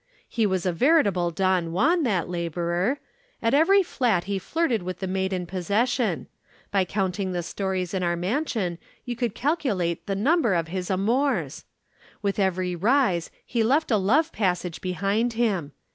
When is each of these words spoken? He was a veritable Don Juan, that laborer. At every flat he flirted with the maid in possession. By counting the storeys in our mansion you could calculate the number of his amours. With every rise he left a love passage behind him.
He 0.27 0.47
was 0.47 0.65
a 0.65 0.71
veritable 0.73 1.29
Don 1.29 1.73
Juan, 1.73 2.01
that 2.05 2.27
laborer. 2.27 2.97
At 3.39 3.53
every 3.53 3.83
flat 3.83 4.23
he 4.23 4.39
flirted 4.39 4.81
with 4.81 4.97
the 4.97 5.05
maid 5.05 5.31
in 5.31 5.45
possession. 5.45 6.25
By 6.71 6.85
counting 6.85 7.33
the 7.33 7.43
storeys 7.43 7.93
in 7.93 8.01
our 8.01 8.15
mansion 8.15 8.79
you 9.05 9.15
could 9.15 9.35
calculate 9.35 10.07
the 10.07 10.15
number 10.15 10.55
of 10.55 10.69
his 10.69 10.89
amours. 10.89 11.65
With 12.19 12.39
every 12.39 12.75
rise 12.75 13.29
he 13.45 13.61
left 13.63 13.91
a 13.91 13.97
love 13.97 14.31
passage 14.31 14.81
behind 14.81 15.33
him. 15.33 15.71